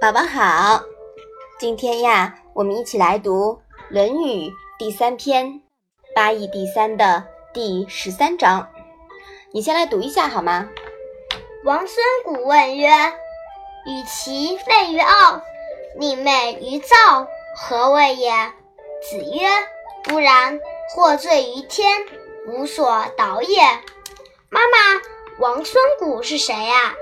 [0.00, 0.80] 宝宝好，
[1.58, 3.54] 今天呀，我们一起来读
[3.88, 4.48] 《论语》
[4.78, 5.60] 第三篇
[6.14, 8.68] “八义第三”的第十三章。
[9.50, 10.68] 你先来读一下好吗？
[11.64, 12.88] 王孙谷问曰
[13.86, 15.42] ：“与其废于傲，
[15.96, 17.26] 宁媚于躁，
[17.56, 18.30] 何谓也？”
[19.02, 19.48] 子曰
[20.04, 20.60] ：“不然，
[20.94, 22.06] 获罪于天，
[22.46, 23.64] 无所导也。”
[24.48, 25.02] 妈妈，
[25.40, 26.94] 王孙谷是谁呀？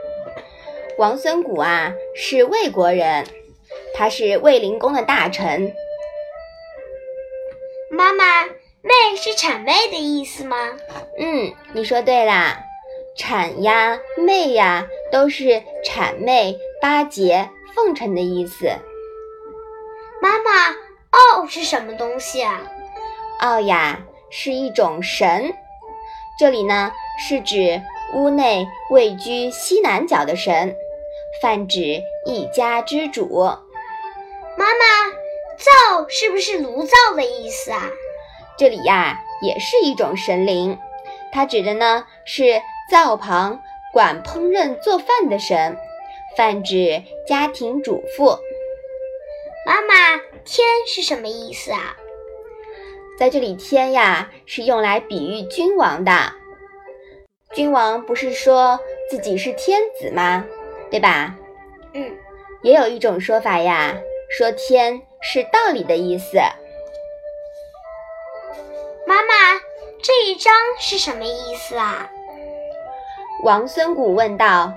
[0.99, 3.27] 王孙谷啊，是魏国人，
[3.95, 5.75] 他是魏灵公的大臣。
[7.91, 8.45] 妈妈，
[8.81, 10.57] 媚是谄媚的意思吗？
[11.19, 12.63] 嗯，你说对啦，
[13.19, 18.71] 谄呀、媚呀，都是谄媚、巴结、奉承的意思。
[20.23, 20.51] 妈妈，
[21.11, 22.63] 傲是什么东西啊？
[23.41, 25.53] 傲呀，是一种神。
[26.39, 27.83] 这里呢，是指
[28.15, 30.75] 屋内位居西南角的神。
[31.41, 33.29] 泛指一家之主。
[34.59, 35.13] 妈妈，
[35.59, 37.91] 灶是不是炉灶的意思啊？
[38.59, 40.79] 这里呀，也是一种神灵，
[41.33, 43.61] 它指的呢是灶旁
[43.93, 45.77] 管烹饪做饭的神，
[46.37, 48.39] 泛指家庭主妇。
[49.67, 51.97] 妈妈，天是什么意思啊？
[53.19, 56.33] 在这里，天呀是用来比喻君王的。
[57.55, 58.79] 君王不是说
[59.11, 60.45] 自己是天子吗？
[60.91, 61.35] 对吧？
[61.95, 62.17] 嗯，
[62.63, 63.95] 也有一种说法呀，
[64.31, 66.37] 说天是道理的意思。
[69.07, 69.61] 妈妈，
[70.03, 72.11] 这一章是什么意思啊？
[73.43, 74.73] 王孙谷问道：“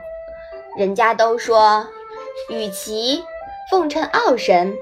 [0.77, 1.87] 人家都说，
[2.49, 3.23] 与其
[3.69, 4.75] 奉承傲神，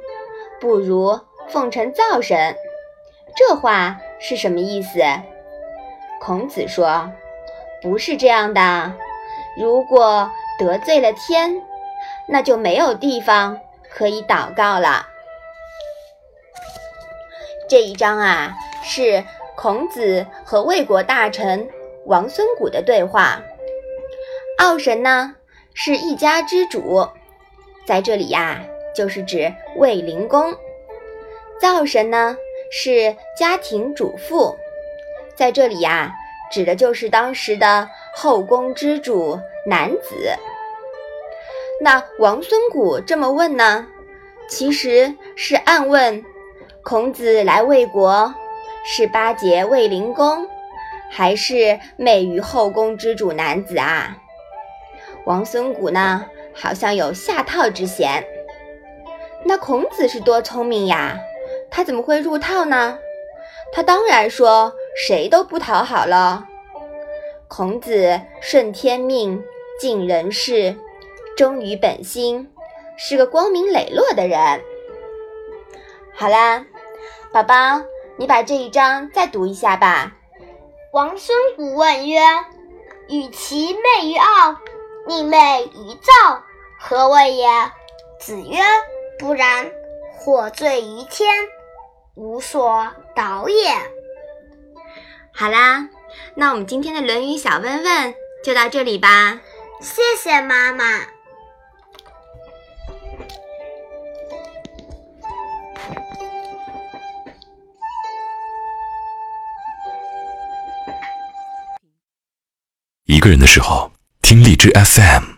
[0.59, 2.55] 不如奉承灶神。
[3.35, 4.99] 这话是什么意思？”
[6.21, 7.11] 孔子说
[7.81, 8.93] ：“不是这样的。
[9.59, 11.61] 如果……”得罪了天，
[12.27, 15.07] 那就没有地方可以祷告了。
[17.69, 19.23] 这一章啊，是
[19.55, 21.69] 孔子和魏国大臣
[22.05, 23.41] 王孙谷的对话。
[24.57, 25.35] 傲神呢，
[25.73, 27.07] 是一家之主，
[27.85, 28.63] 在这里呀，
[28.95, 30.53] 就是指卫灵公；
[31.61, 32.35] 灶神呢，
[32.71, 34.55] 是家庭主妇，
[35.35, 36.11] 在这里呀，
[36.51, 39.39] 指的就是当时的后宫之主。
[39.67, 40.15] 男子，
[41.81, 43.85] 那王孙谷这么问呢？
[44.49, 46.25] 其实是暗问
[46.81, 48.33] 孔子来魏国
[48.83, 50.47] 是巴结卫灵公，
[51.11, 54.17] 还是媚于后宫之主男子啊？
[55.25, 58.25] 王孙谷呢，好像有下套之嫌。
[59.45, 61.19] 那孔子是多聪明呀，
[61.69, 62.97] 他怎么会入套呢？
[63.71, 64.73] 他当然说
[65.07, 66.45] 谁都不讨好了。
[67.47, 69.43] 孔子顺天命。
[69.79, 70.75] 尽人事，
[71.37, 72.51] 忠于本心，
[72.97, 74.63] 是个光明磊落的人。
[76.15, 76.65] 好啦，
[77.31, 77.83] 宝宝，
[78.17, 80.15] 你把这一章再读一下吧。
[80.91, 82.19] 王孙谷问曰
[83.07, 84.55] ：“与其媚于傲，
[85.05, 86.41] 宁媚于躁，
[86.79, 87.47] 何谓也？”
[88.19, 88.57] 子曰
[89.19, 89.69] ：“不然，
[90.11, 91.29] 火罪于天，
[92.15, 93.75] 无所导也。”
[95.31, 95.87] 好啦，
[96.39, 99.41] 那我们今天的《论语》小问问就到这里吧。
[99.81, 101.01] 谢谢妈妈。
[113.05, 115.36] 一个人的时候，听荔枝 FM。